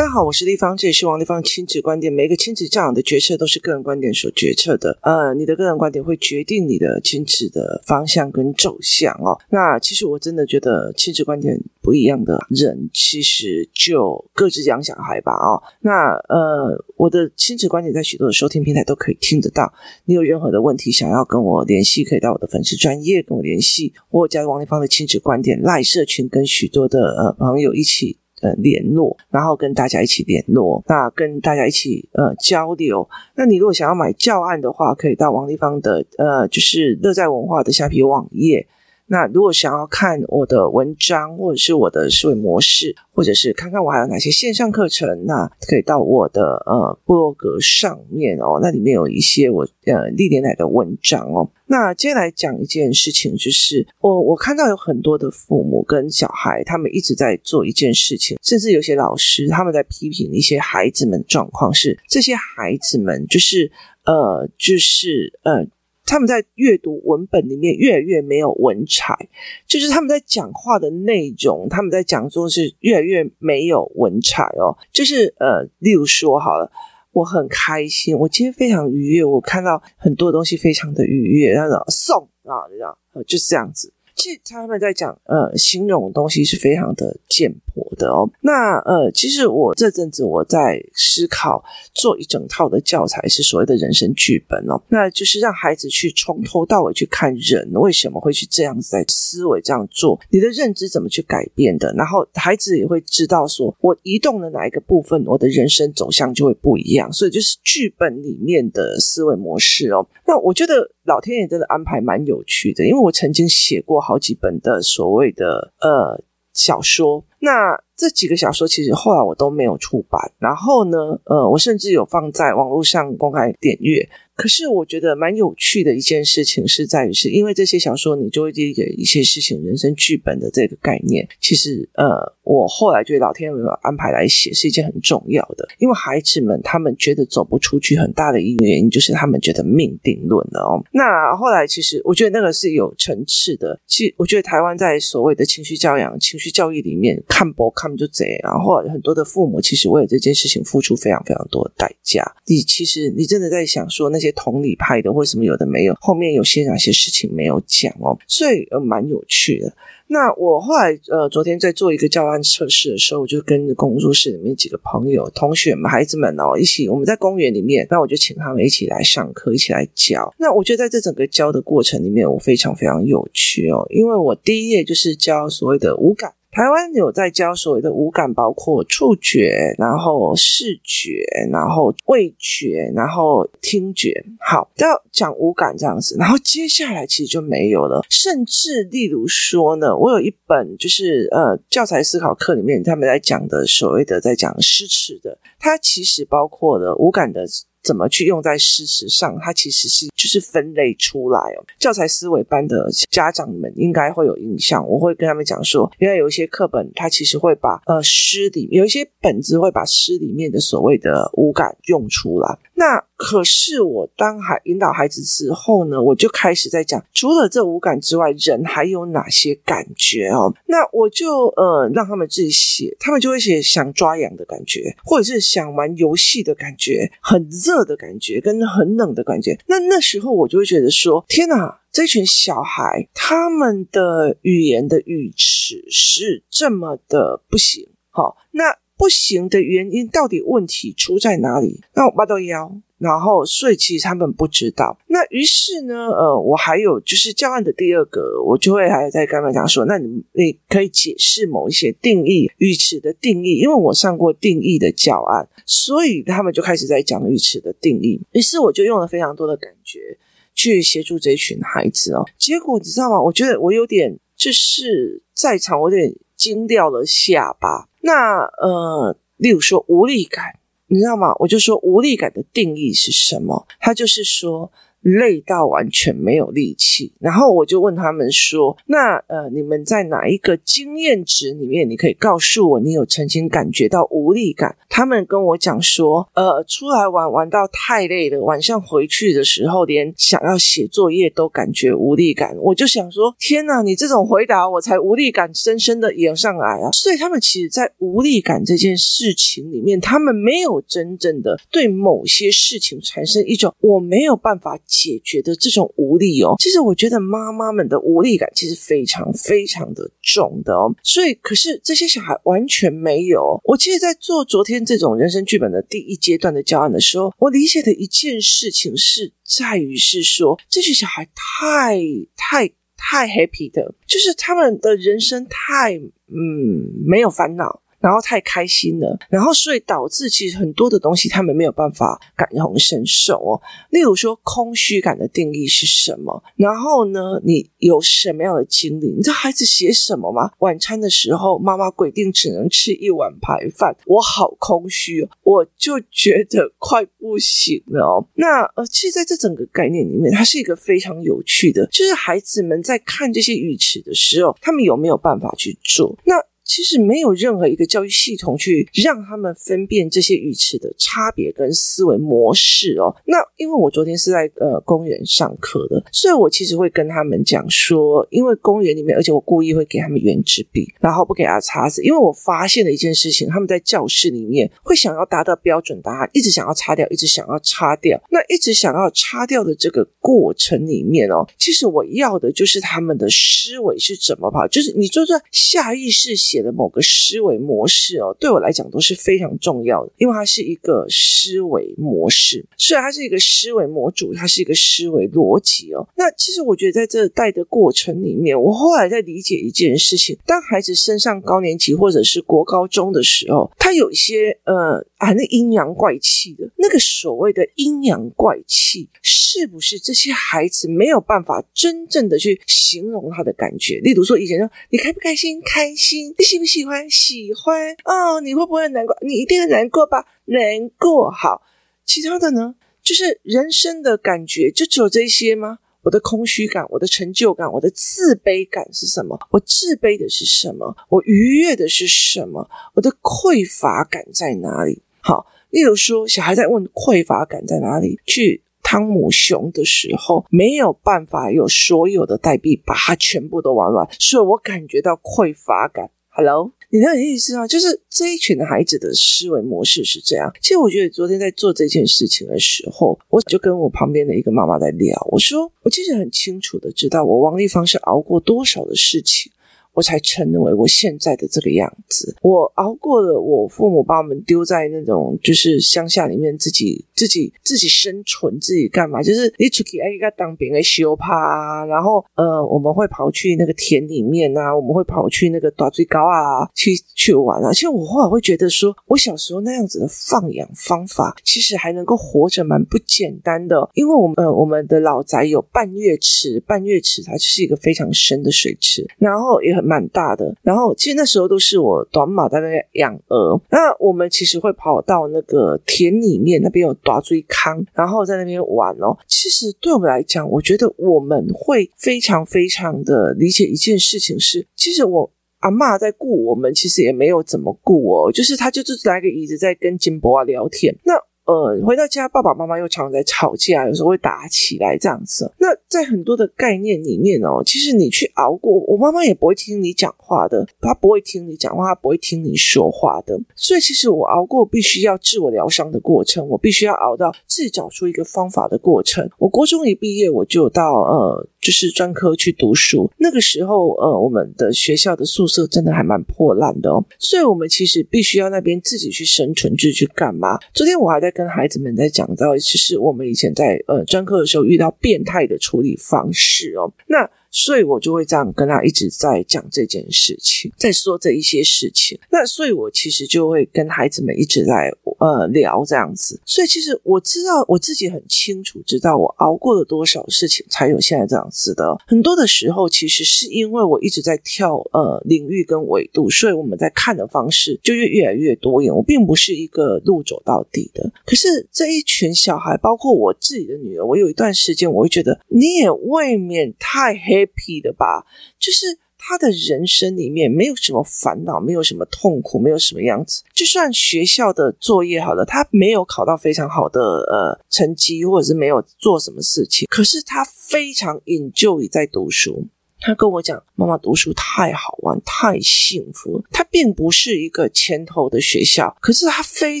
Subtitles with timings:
[0.00, 2.10] 大家好，我是丽芳，这里是王立芳亲子观点。
[2.10, 4.98] 每个亲子教养的决策都是个人观点所决策的。
[5.02, 9.38] 呃，你的个人观点会决定你的亲子的方向跟走向哦。
[9.50, 15.62] 那其实我真的觉得亲子观点不一样的人，其实就各自养小孩吧哦。
[15.82, 19.70] 那呃，我的亲子观点在许多的收听平台都可以听得到。
[20.06, 23.92] 你有任何的问题想要跟我联系，可以到我的粉丝专业跟我联系。
[24.08, 28.16] 我加入王立芳的亲子观点赖社群，跟许多的呃朋友一起。
[28.40, 33.08] 呃，联络，然后跟大家一起联络，那跟大家一起呃交流。
[33.36, 38.66] 那你如果想要买教案的话，可以到王立芳的呃，就是乐在文化的下皮网页。
[39.12, 51.50] 那如果想要看我的文章，或者是我的思维模式，或者是看看我还有哪些线上课程，那可以到我的呃部落格上面哦，那里面有一些我呃历年来的文章哦。
[51.66, 63.72] 那接下来讲一件事情，就是我我看到有很多的父母跟小孩，他们一直在做一件事情，甚至有些老师他们在批评一些孩子们状况，是这些孩子们就是
[64.04, 65.66] 呃就是呃。
[66.10, 69.16] 他们在阅读文本里面越来越没有文采，
[69.64, 74.76] 就是他们在讲话的内容，他们在讲说是越来越没有文采哦。
[74.92, 76.68] 就是呃，例如说好了，
[77.12, 83.92] 我很开心，我今天非常愉悦，我看到很多东西非常的愉悦，然后送啊，这样就是这样子。
[84.16, 88.28] 其实他们在讲，呃，形容东西是非常的简活的哦。
[88.40, 91.62] 那呃，其实我这阵子我在思考
[91.94, 94.80] 做一整套的教材，是所谓的人生剧本哦。
[94.88, 107.12] 那就是让孩子去从头到尾去看人为什么会去这样子在思维这样做，你的认知怎么去改变的，然后孩子也会知道说，我移动了哪一个部分，我的人生走向就会不一样。
[107.12, 110.06] 所以就是剧本里面的思维模式哦。
[110.26, 110.90] 那我觉得。
[111.04, 124.08] 老天爷真的安排蛮有趣的，因为我曾经写过好几本的所谓的呃小说，那这几个小说其实后来我都没有出版，然后呢，呃，我甚至有放在网络上公开点阅。
[124.40, 131.28] 可是我觉得蛮有趣的一件事情是在于，是因为这些小说，你就会给一些事情人生剧本的这个概念。
[131.38, 132.06] 其实，呃，
[132.42, 140.82] 我后来觉得老天有没有安排来写是一件很重要的，因为孩子们他们觉得走不出去，很大的一个原因就是他们觉得命定论了哦。
[140.92, 143.78] 那后来其实我觉得那个是有层次的。
[143.86, 152.24] 其实我觉得台湾在所谓的情绪教养、情绪教育里面，看不看就贼，然后很多的父母其实为了这件事情付出非常非常多的代价。
[152.46, 154.29] 你其实你真的在想说那些。
[154.32, 155.96] 同理派的，为什么有的没有？
[156.00, 159.72] 后面有些哪些事情没有讲哦，所以呃蛮有趣的。
[160.08, 170.34] 那我后来呃昨天在做一个教案测试的时候，我就跟工作室里面几个朋友、同学们、孩子们哦一起，我们在公园里面，那我就请他们一起来上课，一起来教。
[170.38, 176.32] 那我觉得在这整个教的过程里面，我非常非常有趣哦，因为我第一页就是教所谓的五感。
[176.50, 184.12] 台湾有在教所谓的五感，包括触觉，然后视觉，然后味觉，然后听觉。
[184.40, 188.04] 好，要讲五感这样子，然后接下来其实就没有了。
[188.10, 197.44] 甚至例如说呢，我有一本就是呃教材思考课里面他们在讲的所谓的在讲诗词的，它其实包括了五感的。
[197.90, 199.36] 怎么去用在诗词上？
[199.42, 201.66] 它其实是就是分类出来哦。
[201.76, 212.56] 教材思维班的家长们应该会有印象，我会跟他们讲说，原来有一些课本，它其实会把呃诗里有一些本子会把诗里面的所谓的五感用出来。
[212.74, 220.50] 那可是我当孩引导孩子之后呢，我就开始在讲，除了这五感之外，人还有哪些感觉哦？
[220.68, 229.58] 那我就呃让他们自己写，他们就会写想抓痒的感觉，或者是想玩游戏的感觉，很热的感觉，跟很冷的感觉。
[229.66, 237.86] 那那时候我就会觉得说，天哪，这群小孩他们的语言的语词是这么的不行。
[238.08, 238.78] 好，那。
[239.00, 241.80] 不行的原因到底问题出在哪里？
[241.94, 242.70] 那我巴豆腰，
[243.00, 244.96] 然后所以其实他们不知道。
[245.06, 258.20] 那于是呢，呃，我还有就是教案的第二个，我就会还在跟他们讲说，那你你可以解释某一些定义语词的定义，因为我上过定义的教案，所以他们就开始在讲语词的定义。
[258.32, 260.18] 于是我就用了非常多的感觉
[260.54, 262.22] 去协助这群孩子哦。
[262.36, 263.20] 结果你知道吗？
[263.20, 267.88] 我觉得我有点就是在场，我有点惊掉了下巴。
[268.02, 270.59] 那呃，例如说无力感，
[270.90, 271.32] 你知道吗？
[271.38, 273.66] 我就说无力感的定义是什么？
[273.78, 274.70] 它就是说
[275.00, 277.12] 累到完全没有力气。
[277.18, 306.56] 然后我就问他们说：“那呃，你们在哪一个经验值里面，你可以告诉我，你有曾经感觉到无力感？”他们跟我讲说：“呃，出来玩玩到太累了，晚上回去的时候，连想要写作业都感觉无力感。”我就想说：“天哪，你这种回答，我才无力感深深的涌上来啊！”所以他们其实，在无力感这件事情里面，他们没有真正的对某些事情产生一种我没有办法解决的这种无力哦。
[306.58, 310.92] 其实我觉得妈妈们的无力感其实非常非常的重的哦。
[311.04, 313.60] 所以，可是这些小孩完全没有。
[313.64, 322.00] 我其实，在做昨天这种人生剧本的第一阶段的教案的时候，我理解的一件事情是在于是说，这些小孩太
[322.36, 327.80] 太太 happy 的，就是他们的人生太嗯没有烦恼。
[328.00, 333.60] 然后太开心了，然后所以导致其实很多的东西他们没有办法感同身受哦。
[333.90, 336.42] 例如说空虚感的定义是什么？
[336.56, 339.08] 然后呢，你有什么样的经历？
[339.08, 340.50] 你知道孩子写什么吗？
[340.58, 348.26] 晚餐的时候，妈妈规定只能吃一碗排饭，我好空虚哦，我就觉得快不行了哦。
[348.34, 356.18] 那呃，其实在这整个概念里面，它是一个非常有趣的，就是孩子们在看这些语词的时候，他们有没有办法去做？
[356.24, 356.34] 那。
[356.70, 363.12] 其实没有任何一个教育系统去让他们分辨这些语词的差别跟思维模式哦。
[363.26, 378.22] 那因为我昨天是在呃公园上课的，所以我其实会跟他们讲说，因为公园里面，而且我故意会给他们圆珠笔，然后不给他擦子，因为我发现了一件事情，他们在教室里面会想要达到标准答案，一直想要擦掉，一直想要擦掉。
[378.30, 386.59] 那一直想要擦掉的这个过程里面哦，其实我要的就是他们的思维是怎么跑，就是你就算下意识写。
[386.62, 396.08] 的某个思维模式哦，对我来讲都是非常重要的，因为它是一个思维模式，虽然它是一个思维模组，它是一个思维逻辑哦。
[396.16, 413.98] 那其实我觉得在这带的过程里面，我后来在理解一件事情：当孩子升上高年级或者是国高中的时候，他有一些呃啊那阴阳怪气的那个所谓的阴阳怪气，是不是这些孩子没有办法真正的去形容他的感觉？
[414.00, 415.60] 例如说，以前说你开不开心？
[415.62, 416.34] 开心。
[416.50, 417.08] 喜不喜欢？
[417.08, 418.40] 喜欢哦。
[418.40, 419.16] 你会不会难过？
[419.20, 420.26] 你一定会难过吧？
[420.46, 420.58] 难
[420.98, 421.30] 过。
[421.30, 421.62] 好，
[422.04, 422.74] 其他的呢？
[423.00, 425.78] 就是人生的感觉，就只有这些吗？
[426.02, 429.38] 我的空虚感，我的成就感，我的自卑感是什么？
[429.50, 430.96] 我自卑的是什么？
[431.08, 432.68] 我愉悦的是什么？
[432.94, 435.00] 我的匮乏感在哪里？
[435.20, 446.10] 好，例如说，小孩在问匮乏感在哪里，去汤姆熊的时候，没有办法有所有的代币把它全部都玩完，所以我感觉到匮乏感。
[446.42, 447.66] Hello，你能有意思啊？
[447.66, 450.50] 就是这一群的孩子的思维模式是这样。
[450.62, 459.52] 其实我觉得昨天在做这件事情的时候，我就跟我旁边的一个妈妈在聊，我说我其实很清楚的知道，我王丽芳是熬过多少的事情。
[459.92, 462.36] 我才成为我现在的这个样子。
[462.42, 469.22] 我熬过了，我父母把我们丢在那种就是乡下里面，自己自己自己生存，自己干嘛？
[469.22, 477.72] 就是你出去哎，个当兵的修帕，然后呃，我们会跑去那个田里面啊，我们会跑去那个打最高啊，去去玩啊。
[477.72, 483.88] 其实我后来会觉得说，我小时候那样子的放养方法，其实还能够活着蛮不简单的。
[483.94, 499.16] 因为我们呃，我们的老宅有半月池，半月池它就是一个非常深的水池，然后也蛮大的，然后其实那时候都是我短马在那边养鹅，那我们其实会跑到那个田里面，那边有大水坑，然后在那边玩哦。
[499.26, 505.30] 其实对我们来讲，我觉得我们会非常非常的理解一件事情是，其实我
[505.60, 511.14] 阿嬷在顾我们，其实也没有怎么顾哦，就是他就是来个椅子在跟金伯啊聊天，那。
[511.44, 515.52] 呃，回到家，爸爸妈妈又常常在吵架，有时候会打起来这样子。
[515.58, 523.40] 那在很多的概念里面哦，其实你去熬过，我妈妈也不会听你讲话的，她不会听你讲话，她不会听你说话的。
[523.56, 529.28] 所以，其实我熬过必须要自我疗伤的过程，我必须要熬到自己找出一个方法的过程。
[529.38, 531.46] 我国中一毕业，我就到呃。
[531.60, 540.58] 就是专科去读书，那个时候，呃，我们的学校的宿舍真的还蛮破烂的哦，所以我们其实必须要那边自己去生存，自己去干嘛？
[540.72, 547.30] 昨天我还在跟孩子们在讲到，其实我们以前在呃专科的时候遇到变态的处理方式哦，那。
[547.50, 552.18] 所以我就会这样跟他一直在讲这件事情，在说这一些事情。
[552.30, 556.40] 那所以，我其实就会跟孩子们一直在呃聊这样子。
[556.46, 561.96] 所以，其实我知道我自己很清楚，知道我熬过了多少事情，才有现在这样子的。
[562.06, 568.94] 很多的时候，其实是因为我一直在跳呃领域跟维度，所以我们在看的方式就越越来越多元。
[568.94, 571.12] 我并不是一个路走到底的。
[571.26, 578.24] 可是这一群小孩，包括我自己的女儿，我有一段时间我会觉得你也未免太黑 happy 的吧，
[578.58, 578.98] 就是。
[579.22, 583.42] 他的人生里面没有什么烦恼，没有什么痛苦，没有什么样子。
[583.52, 586.98] 就算学校的作业好了，他没有考到非常好的
[587.30, 592.66] 呃成绩，或者是没有做什么事情，可是他非常 enjoy 在读书。
[593.00, 596.42] 他跟我讲：“妈妈读书太好玩，太幸福。
[596.50, 599.80] 他并不是一个前头的学校，可是他非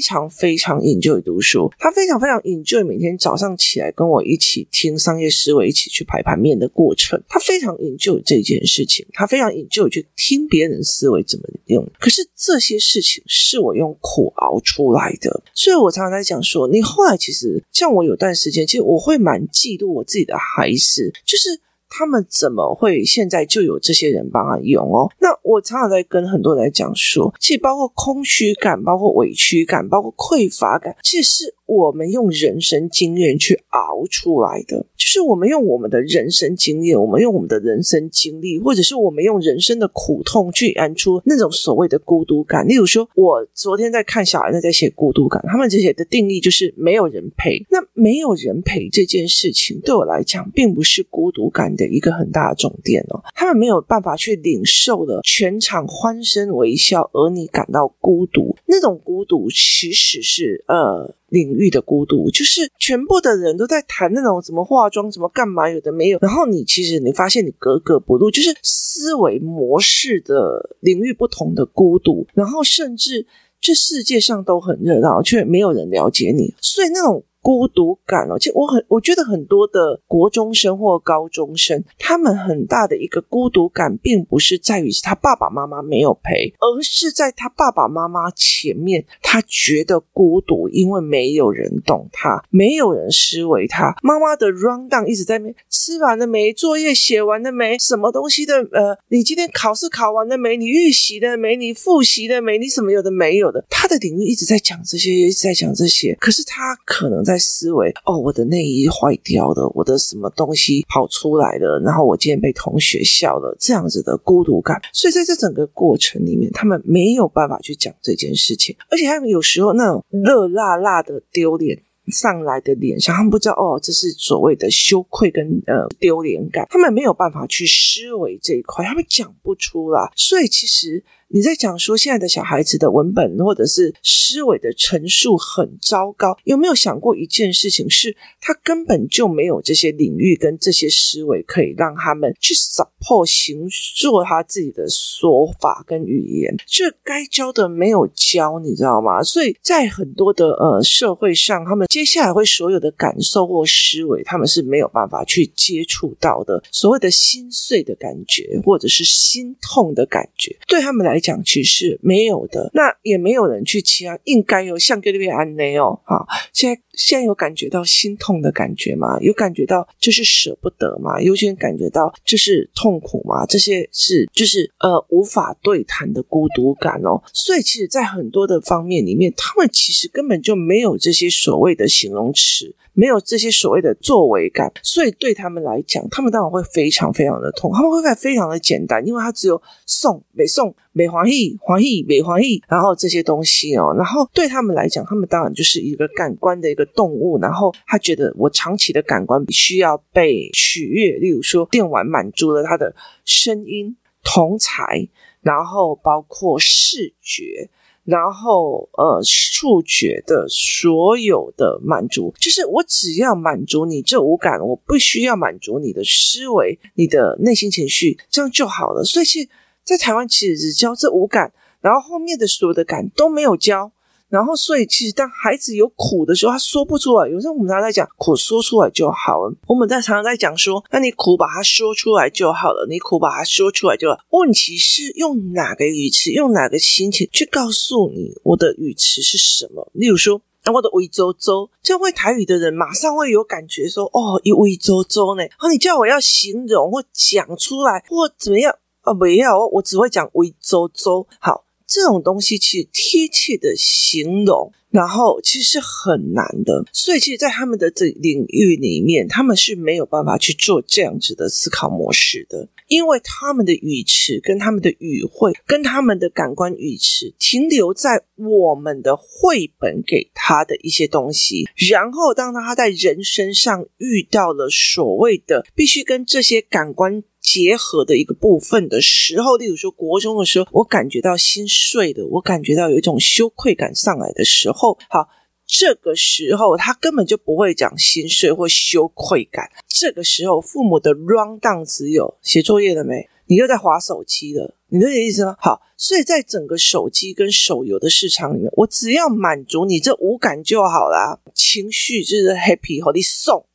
[0.00, 1.70] 常非常 enjoy 读书。
[1.78, 7.22] 他非常非常 enjoy 每天早上起来跟我一起听商业思维，一起去排盘面的过程。
[7.28, 11.86] 他非常 enjoy 这件事情，他非常 enjoy 去听别人思维怎么用。
[11.98, 21.60] 可是这些事情是我用苦熬出来的，所以我常常在讲说，你后来其实像我有段时间，其实我会蛮嫉妒我自己的孩子，就是。”
[21.90, 25.10] 他们怎么会现在就有这些人帮他用哦？
[25.18, 31.54] 那我常常在跟很多人来讲说，其实包括空虚感，包括委屈感，包括匮乏感，其实是。
[31.70, 42.66] 我们用人生经验去熬出来的，就是我们用我们的人生经验，我们用我们的人生经历，或者是我们用人生的苦痛去熬出那种所谓的孤独感。
[42.66, 47.64] 例如说，我昨天在看小孩在写孤独感，他们这些的定义就是没有人陪。
[47.70, 53.22] 那没有人陪这件事情，对我来讲，并不是孤独感的一个很大的重点哦。
[53.36, 61.14] 他们没有办法去领受了全场欢声微笑，而你感到孤独，那种孤独其实是呃。
[61.30, 66.18] 领域的孤独，就是全部的人都在谈那种怎么化妆、怎么干嘛，有的没有。
[66.20, 72.26] 然后你其实你发现你格格不入，就是思维模式的领域不同的孤独。
[72.34, 73.26] 然后甚至
[73.60, 77.24] 这世界上都很热闹，却没有人了解你，所以那种。
[77.42, 93.94] 孤独感哦，其实我很，我觉得很多的国中生或高中生，他们很大的一个孤独感，并不是在于是他爸爸妈妈没有陪，而是在他爸爸妈妈前面，他觉得孤独，因为没有人懂他，没有人思维他。
[94.02, 96.52] 妈妈的 rundown 一直在那，吃完了没？
[96.52, 97.78] 作业写完了没？
[97.78, 98.56] 什么东西的？
[98.72, 100.58] 呃，你今天考试考完了没？
[100.58, 101.56] 你预习了没？
[101.56, 102.58] 你复习了没？
[102.58, 103.64] 你什么有的没有的？
[103.70, 107.29] 他的领域一直在讲这些，一直在讲这些，可是他可能在。
[107.30, 114.80] 在思维哦，我的内衣坏掉了，我的什么东西跑出来了，然后我今天被同学笑了，这样子的孤独感。
[114.92, 130.10] 所以在这整个过程里面，他们没有办法去讲这件事情，而且他们有时候那种热辣辣的丢脸上来的脸上，他们不知道哦，这是所谓的羞愧跟呃丢脸感，他们没有办法去思维这一块，他们讲不出来。
[130.16, 131.04] 所以其实。
[131.32, 149.22] 你在讲说现在的小孩子的文本或者是思维的陈述很糟糕，有没有想过一件事情是，他根本就没有这些领域跟这些思维可以让他们去 support 形做他自己的说法跟语言，这该教的没有教，你知道吗？
[149.22, 161.19] 所以在很多的呃社会上，他们接下来会所有的感受或思维，他们是没有办法去接触到的，所谓的心碎的感觉或者是心痛的感觉，对他们来。
[161.20, 169.18] 讲其实没有的，那也没有人去其他应该有像格里安内哦，好，现在现在有感觉到心痛的感觉吗？
[169.20, 171.20] 有感觉到就是舍不得吗？
[171.20, 173.44] 有些人感觉到就是痛苦吗？
[173.46, 177.22] 这些是就是呃无法对谈的孤独感哦。
[177.32, 182.74] 所以其实，在很多的方面里面，他们其实根本就没有这些所谓的形容词。
[182.92, 187.70] 没有这些所谓的作为感，所以对他们来讲，他们当然会非常非常的痛。
[187.72, 193.94] 他们会非常的简单，因为他只有送、没送、没黄奕、黄奕、没黄奕，然后这些东西哦。
[193.96, 197.38] 然后对他们来讲，他们当然就是一个感官的一个动物。
[197.38, 202.94] 然后他觉得我长期的感官需要被取悦，例如说电玩满足了他的
[203.24, 205.08] 声音、同侪，
[205.42, 207.70] 然后包括视觉。
[208.10, 219.04] 然后，呃，触觉的所有的满足，就是我只要满足你这五感，我不需要满足你的思维、你的内心情绪，这样就好了。
[219.04, 219.48] 所以，其实，
[219.84, 223.92] 在台湾其实只教这五感，然后后面的所有的感都没有教。
[224.30, 227.28] 然后，所以其实当孩子有苦的时候，他说不出来。
[227.28, 229.52] 有时候我们常常在讲苦，说出来就好了。
[229.66, 232.86] 我们在常常在讲说，那你苦把它说出来就好了。
[232.88, 234.16] 你苦把它说出来就好。
[234.30, 239.90] 问题是用哪个语词，用哪个心情去告诉你我的语词是什么？
[239.94, 249.12] 例如说，那我的微周周，这会台语的人马上会有感觉说，哦，一微周周呢，好，你叫我要形容或讲出来或怎么样啊？
[249.12, 251.26] 没有，我只会讲微周周。
[251.40, 254.72] 好，这种东西其实贴切的形容。
[254.90, 277.22] 然后其实是很难的，所以其实，在他们的这领域里面，他们是没有办法去做这样子的思考模式的，因为他们的语词、跟他们的语汇、跟他们的感官语词停留在我们的绘本给他的一些东西，然后当他在人身上遇到了所谓的必须跟这些感官。
[277.40, 285.28] 结合的一个部分的时候，例如说国中的时候，我感觉到心碎的，我感觉到有一种羞愧感上来的时候，好，
[285.66, 289.70] 这个时候他根本就不会讲心碎或羞愧感。
[289.88, 293.28] 这个时候，父母的 rundown 只有写作业了没？
[293.46, 295.56] 你又在划手机了，你理解意思吗？
[295.58, 301.40] 好，所以在整个手机跟手游的市场里面，我只要满足你这五感就好啦。
[301.52, 303.66] 情绪就是 happy 和你送。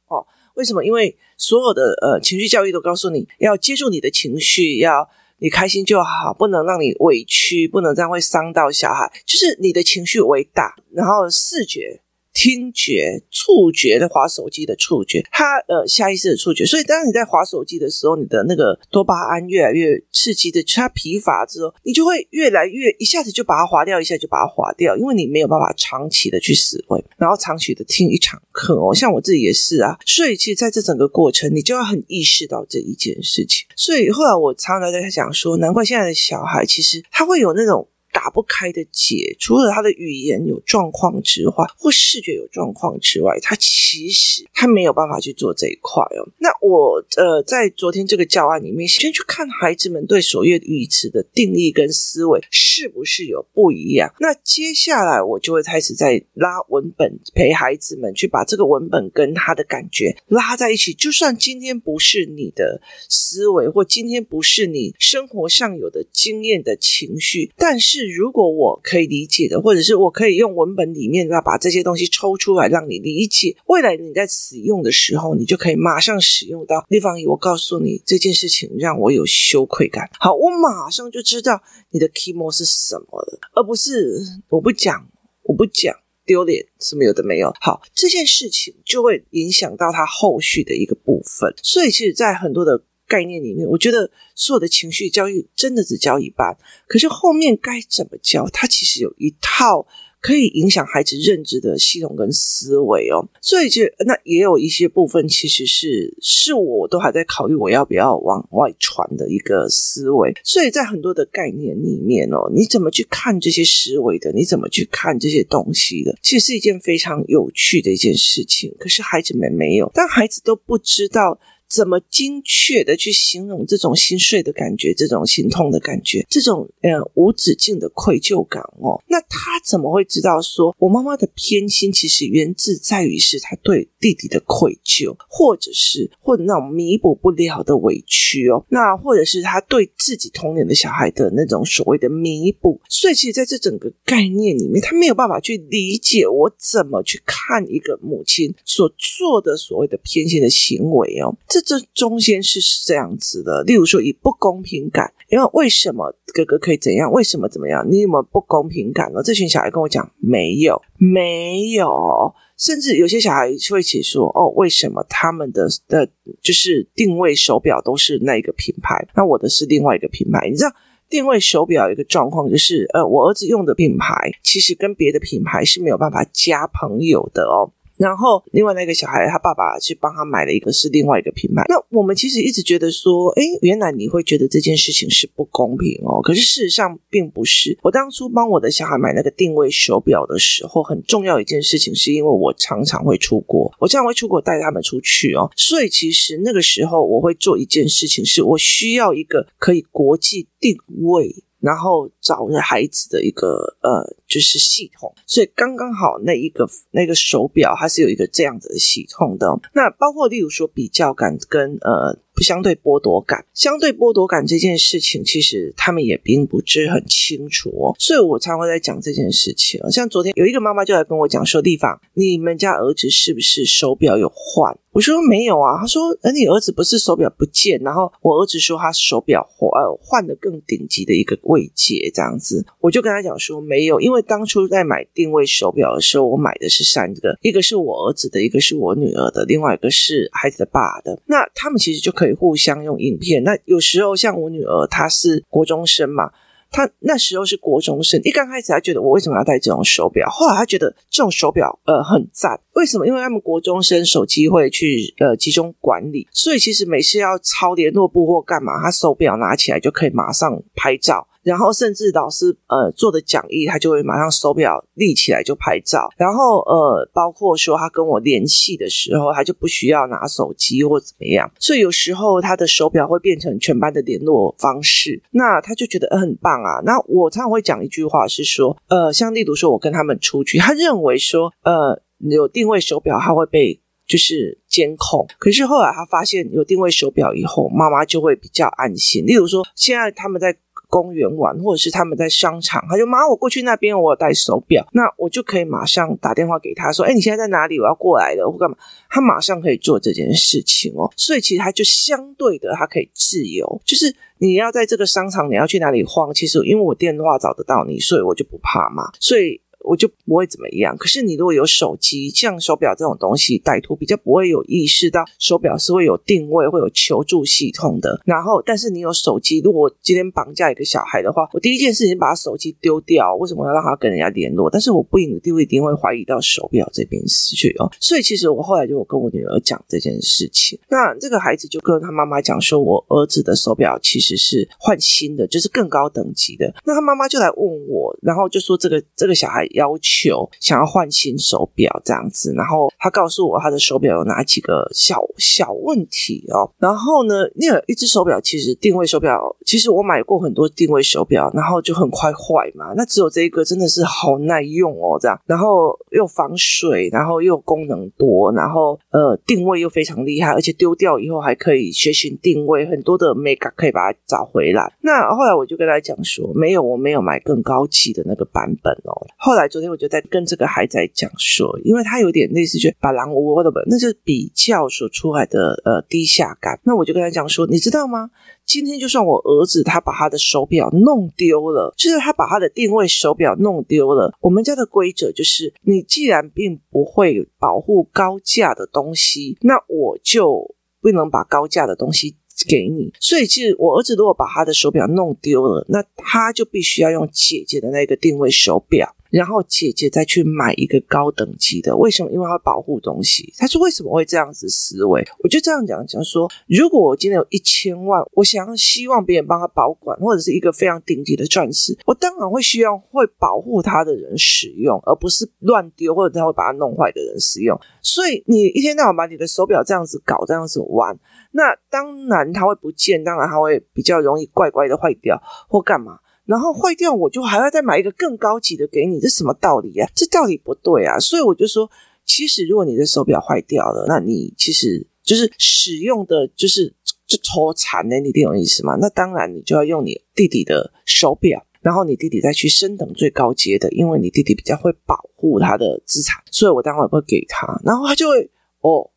[0.56, 0.84] 为什么？
[0.84, 9.12] 因为所有的呃情绪教育都告诉你要接住你的情绪，要你开心就好，不能让你委屈，不能这样会伤到小孩。
[9.26, 12.02] 就是你的情绪为大，然后视觉。
[12.36, 28.94] 听觉、触觉的滑手机的触觉，它呃下意识的触觉，所以当你在滑手机的时候，你的那个多巴胺越来越刺激的，它疲乏之后，你就会越来越一下子就把它滑掉，一下就把它滑掉，因为你没有办法长期的去思维，然后长期的听一场课哦。
[28.94, 33.66] 像我自己也是啊，所以其实在这整个过程，你就要很意识到这一件事情。
[33.78, 37.88] 所以后来我常常在讲说，难怪现在的小孩其实他会有那种。
[38.26, 46.28] 打不开的结，除了他的语言有状况之外，或视觉有状况之外，他其实他没有办法去做这一块哦。
[46.40, 54.12] 那我呃，在昨天这个教案里面，先去看孩子们对所谓语词的定义跟思维是不是有不一样。
[54.20, 60.96] 那接下来我就会开始在拉文本，陪孩子们去把这个文本跟他的感觉拉在一起。
[60.96, 68.15] 就算今天不是你的思维，或今天不是你生活上有的经验的情绪，但是。
[68.16, 76.86] 如果我可以理解的，或者是我可以用文本里面要把这些东西抽出来让你理解，未来你在使用的时候，你就可以马上使用到。
[76.90, 84.20] 立方我告诉你这件事情让我有羞愧感，好，我马上就知道你的 key more 是什么了，而不是
[84.50, 85.08] 我不讲，
[85.44, 85.94] 我不讲
[86.26, 87.54] 丢脸什么有的没有。
[87.60, 92.84] 好，这件事情就会影响到他后续的一个部分，所以其实，在很多的。
[93.08, 96.58] 概念里面，我觉得所有的情绪教育真的只教一半，
[96.88, 99.86] 可是后面该怎么教，它其实有一套
[100.20, 103.30] 可以影响孩子认知的系统跟思维哦。
[103.40, 110.34] 所以就那也有一些部分，其实是是我都还在考虑我要不要往外传的一个思维。
[110.44, 114.32] 所以在很多的概念里面哦，你怎么去看这些思维的？
[114.32, 116.18] 你怎么去看这些东西的？
[116.24, 118.74] 其实是一件非常有趣的一件事情。
[118.80, 121.40] 可是孩子们没有，但孩子都不知道。
[121.70, 129.02] 怎么精确的去形容这种心碎的感觉，这种心痛的感觉，这种呃无止境的愧疚感哦？
[129.08, 138.66] 那他怎么会知道说，我妈妈的偏心其实源自在于是他对弟弟的愧疚，或者是或者那种弥补不了的委屈哦？
[138.70, 142.80] 那或者是他对自己童年的小孩的那种所谓的弥补？
[142.88, 151.36] 所以其实在这整个概念里面，他没有办法去理解我怎么去看一个母亲所做的所谓的偏心的行为哦。
[151.62, 157.12] 这这中间是这样子的，例如说以不公平感，因为为什么哥哥可以怎样？
[157.12, 157.86] 为什么怎么样？
[157.90, 159.22] 你有没有不公平感呢？
[159.24, 166.10] 这群小孩跟我讲没有，没有，甚至有些小孩会起说哦，为什么他们的的
[166.42, 170.50] 就是定位手表都是那一个品牌，那我的是另外一个品牌？
[170.50, 170.72] 你知道
[171.08, 177.72] 定位手表一个状况就是，呃，我儿子用的品牌其实跟别的品牌是没有办法加朋友的哦。
[177.98, 181.64] 然后，另外那个小孩，他爸爸去帮他买了一个是另外一个品牌。
[181.70, 186.22] 那我们其实一直觉得说，哎，原来你会觉得这件事情是不公平哦。
[186.22, 187.78] 可是事实上并不是。
[187.82, 195.50] 我当初帮我的小孩买那个定位手表的时候，很重要一件事情，是因为我常常会出国，我经常会出国带他们出去哦。
[195.56, 201.34] 所以其实那个时候我会做一件事情，是我需要一个可以国际定位。
[201.60, 209.48] 然后找着孩子的一个呃，就是系统，所以刚刚好那一个那个手表它是有一个这样子的系统的。
[209.74, 217.96] 那包括例如说比较感跟呃不相对剥夺感，相对剥夺感这件事情，其实他们也并不是很清楚哦。
[217.98, 219.80] 所以我常会在讲这件事情。
[219.90, 243.44] 像昨天有一个妈妈就来跟我讲说：“丽芳，你们家儿子是不是手表有换？”我说没有啊，他说，而你儿子不是手表不见，然后我儿子说他手表换呃换了更顶级的一个位阶这样子，我就跟他讲说没有，因为当初在买定位手表的时候，我买的是三个，一个是我儿子的，一个是我女儿的，另外一个是孩子的爸的，那他们其实就可以互相用影片。
[243.44, 246.32] 那有时候像我女儿，她是国中生嘛。
[246.72, 253.08] 她那时候是国中生，一刚开始她觉得我为什么要戴这种手表，后来她觉得这种手表呃很赞，为什么？
[253.08, 261.26] 因为他们国中生手机会去呃集中管理，所以其实每次要抄联络簿或干嘛，她手表拿起来就可以马上拍照。
[261.46, 266.10] 然后甚至老师呃做的讲义，他就会马上手表立起来就拍照。
[266.18, 271.50] 然后呃，包括说他跟我联系的时候，他就不需要拿手机或怎么样。
[271.60, 276.82] 所以有时候他的手表会变成全班的联络方式，那他就觉得很棒啊。
[276.84, 285.28] 那我常常会讲一句话是说，呃，像例如说我跟他们出去，他认为说呃有定位手表，他会被就是监控。
[285.38, 289.24] 可是后来他发现有定位手表以后，妈妈就会比较安心。
[289.28, 290.58] 例如说现在他们在。
[290.96, 297.78] 公园玩，或者是他们在商场，他就妈，我过去那边，我有带手表，那我就可以马上打电话给他说，哎，你现在在哪里？
[297.78, 298.78] 我要过来了，或干嘛？
[299.10, 301.12] 他马上可以做这件事情哦。
[301.18, 309.12] 所以其实他就相对的，他可以自由，就是你要在这个商场，你要去哪里晃，其实因为我电话找得到你，所以我就不怕嘛。
[309.20, 309.60] 所以。
[309.86, 310.96] 我就不会怎么样。
[310.98, 318.20] 可是你如果有手机，像手表这种东西，歹徒比较不会有意识到手表是会有定位、会有求助系统的。
[318.26, 323.36] 然后，但是你有手机，如果今天绑架一个小孩的话，我第一件事情把他手机丢掉。
[323.36, 324.70] 为什么要让他跟人家联络？
[324.70, 327.92] 但是我不一定一定会怀疑到手表这边失去哦。
[328.00, 330.80] 所以其实我后来就有跟我女儿讲这件事情。
[330.90, 336.74] 那这个孩子就跟他妈妈讲说，我儿子的手表其实是换新的，就是更高等级的。
[336.86, 339.68] 那他妈妈就来问我，然后就说这个这个小孩。
[339.76, 346.72] 要求想要换新手表这样子，然后他告诉我他的手表有哪几个小小问题哦。
[346.80, 352.94] 然后呢，那个一只手表其实定位手表，其实我买过很多定位手表，然后就很快坏嘛。
[352.96, 364.94] 那只有这一个真的是好耐用哦，这样，然后又防水，然后又功能多，然后呃定位又非常厉害，而且丢掉以后还可以学习定位，很多的 mega 可以把它找回来。
[365.02, 369.28] 那后来我就跟他讲说，没有，我没有买更高级的那个版本哦。
[369.38, 369.65] 后来。
[369.68, 376.80] 昨天我就在跟这个孩子讲说，因为他有点类似，就把狼窝的本，那就是比较所出来的呃低下感。
[376.84, 378.30] 那我就跟他讲说，你知道吗？
[378.66, 392.36] 今天就算我儿子他把他的手表弄丢了，就是他把他的定位手表弄丢了，我们家的规则就是，你既然并不会保护高价的东西，那我就不能把高价的东西
[392.68, 393.14] 给你。
[393.20, 399.15] 所以，其实我儿子如果把他的手表弄丢了，那他就必须要用姐姐的那个定位手表。
[399.30, 402.32] 然后姐姐再去买一个高等级的，为什么？
[402.32, 403.54] 因为她保护东西。
[403.58, 405.26] 他说为什么会这样子思维？
[405.44, 417.80] 我就这样讲，讲说，如果我今天有一千万，我想要希望别人帮他保管，或者是一个非常顶级的钻石，我当然会需要会保护他的人使用，而不是乱丢或者他会把它弄坏的人使用。
[418.02, 421.18] 所以你一天到晚把你的手表这样子搞，这样子玩，
[421.52, 426.20] 那当然它会不见，当然它会比较容易怪怪的坏掉或干嘛。
[426.46, 430.08] 然后坏掉，我就还要再买一个更高级的给你，这什么道理啊？
[430.14, 431.18] 这道理不对啊！
[431.20, 431.90] 所以我就说，
[432.24, 436.94] 其实如果你的手表坏掉了，那你其实就是使用的就是
[437.26, 438.96] 就抽残呢，你懂我意思吗？
[439.02, 449.10] 那当然你就要用你弟弟的手表，然后你弟弟再去升等最高阶的，因为你弟弟比较会保护他的资产，所以我当然会给他，然后他就会哦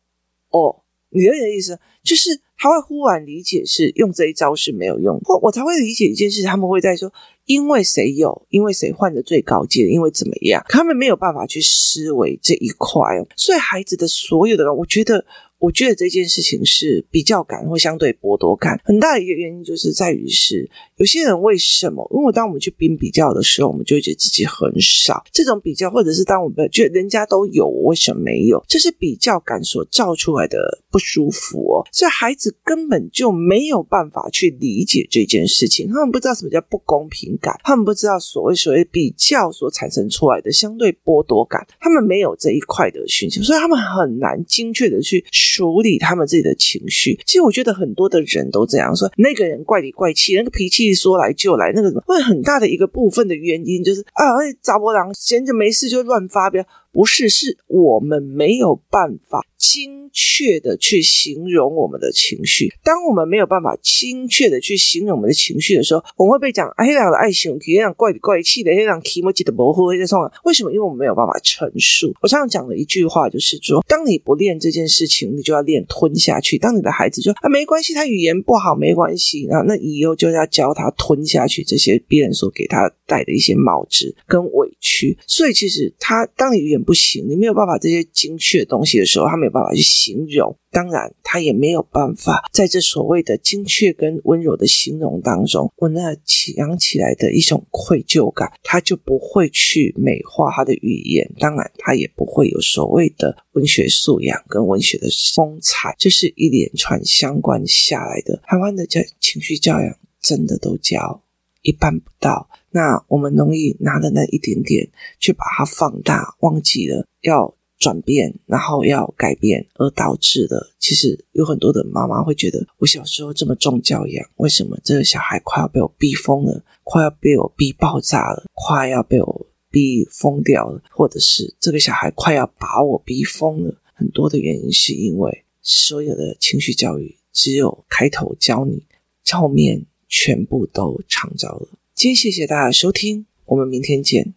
[0.49, 2.41] 哦，你的意思就是。
[2.59, 7.11] 他会忽然理解是用这一招是没有用，或我才会理解一件事，他们会在说，
[7.45, 13.01] 因为谁有，因为谁换的最高阶，因为怎么样，他们没有办法去思维这一块，
[13.35, 15.25] 所以孩子的所有的，我觉得。
[15.59, 22.09] 我觉得这件事情是比较感或相对剥夺感很大的一个原因，就是在于是有些人为什么？
[22.15, 25.21] 因为当我们去比比较的时候，我们就会觉得自己很少。
[25.31, 28.63] 这种比较，或者是当我们觉得人家都有，我为什么没有？
[28.67, 31.85] 这是比较感所造出来的不舒服哦。
[31.91, 45.25] 所以孩子根本就没有办法去理解这件事情，他们不知道什么叫不公平感，他们不知道所谓所谓比较所产生出来的相对剥夺感，他们没有这一块的讯息，所以他们很难精确的去。
[45.51, 49.11] 处理他们自己的情绪，其实我觉得很多的人都这样说。
[49.17, 54.23] 那个人怪里怪气，那个脾气说来就来，那个什么，会很大的一个部分的原因就是啊，
[54.61, 56.63] 找波郎闲着没事就乱发飙。
[56.91, 62.73] 不是，是我们没有办法精确的去形容我们的情绪。
[62.83, 70.31] 当我们没有办法精确的去形容我们的情绪的时候，我们会被讲啊，黑狼的爱情，黑狼怪里怪气的，黑狼提莫吉的模糊，黑在啊。
[70.45, 70.71] 为什么？
[70.71, 72.13] 因为我们没有办法陈述。
[72.21, 76.57] 我常常讲的一句话就是说，当你不练这件事情，你就要练吞下去。
[76.57, 85.17] 当你的孩子说啊，没关系，他语言不好，没关系啊，那以后就要教他吞下去这些别人所给他带的一些帽子跟委屈。
[85.27, 90.55] 所以其实他，当你语言不行，你没有办法这些精确的东西的时候，他没有办法去形容。
[90.71, 101.27] 当然，他也没有办法在这所谓的精确跟温柔的形容当中，我那起养起来的一种愧疚感，他就不会去美化他的语言。
[101.39, 108.39] 当然，他也不会有所谓的文学素养跟文学的风采，这是一连串相关下来的。
[108.45, 111.23] 台湾的教情绪教养真的都教
[111.63, 117.55] 一半不到，那我们容易拿的那一点点，去把它放大，忘记了要。
[117.79, 133.73] 转变，然后要改变，而导致的，其实有很多的妈妈会觉得，我小时候这么重教养，为什么这个小孩快要被我逼疯了，快要被我逼爆炸了，快要被我逼疯掉了，或者是这个小孩快要把我逼疯了？
[133.93, 138.83] 很多的原因是因为所有的情绪教育只有开头教你，
[139.31, 141.78] 后面全部都长照了。
[141.99, 144.33] 今天谢谢大家收听，我们明天见。